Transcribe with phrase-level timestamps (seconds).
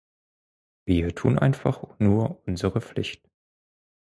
[0.87, 3.29] Wir tun einfach nur unsere Pflicht.